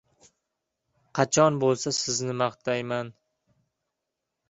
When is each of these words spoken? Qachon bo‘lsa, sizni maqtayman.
Qachon 1.19 1.61
bo‘lsa, 1.65 1.95
sizni 1.99 2.37
maqtayman. 2.43 3.15